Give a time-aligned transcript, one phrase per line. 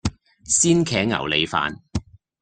[0.47, 1.75] 鮮茄牛脷飯